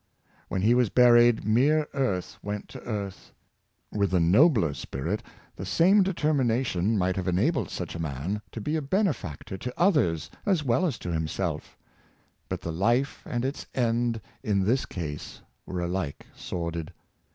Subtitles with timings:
[0.47, 3.31] When he was buried mere earth went to earth.
[3.91, 5.21] With a nobler spirit,
[5.55, 9.59] the same deter mination might have enabled such a man to be a bene factor
[9.59, 11.77] to others as well as to himself
[12.49, 16.93] But the life and its end in this case were alike sordid.